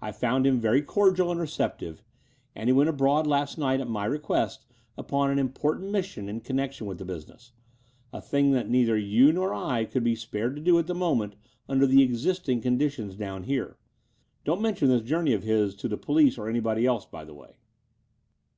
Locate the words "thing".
8.22-8.52